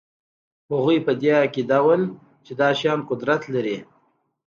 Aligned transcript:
هغوی 0.71 0.97
په 1.05 1.11
دې 1.21 1.31
عقیده 1.43 1.79
وو 1.85 1.95
چې 2.45 2.51
دا 2.59 2.69
شیان 2.79 2.99
قدرت 3.09 3.41
لري 3.53 3.77